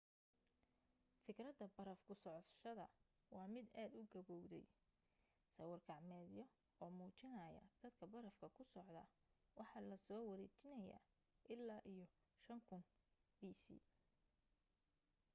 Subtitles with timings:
[1.23, 2.85] fikradda baraf kusocoshada
[3.33, 4.65] waa mid aad u gabowday
[5.53, 6.45] sawir gacmeedyo
[6.81, 8.83] oo muujinaya dadka barafka ku socda
[9.57, 11.05] waxaa lasoo wariniyaa
[11.53, 12.05] illaa iyo
[12.47, 12.83] 5000
[13.39, 13.65] bc